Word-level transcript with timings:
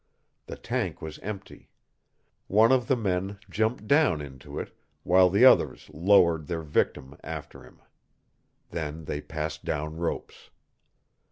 The 0.47 0.55
tank 0.55 0.99
was 0.99 1.19
empty. 1.19 1.69
One 2.47 2.71
of 2.71 2.87
the 2.87 2.95
men 2.95 3.37
jumped 3.51 3.85
down 3.85 4.19
into 4.19 4.57
it, 4.57 4.75
while 5.03 5.29
the 5.29 5.45
others 5.45 5.91
lowered 5.93 6.47
their 6.47 6.63
victim 6.63 7.15
after 7.23 7.61
him. 7.61 7.79
Then 8.71 9.05
they 9.05 9.21
passed 9.21 9.63
down 9.63 9.97
ropes. 9.97 10.49